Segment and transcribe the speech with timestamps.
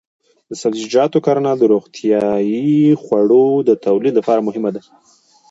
[0.49, 4.81] د سبزیجاتو کرنه د روغتیايي خوړو د تولید لپاره مهمه ده.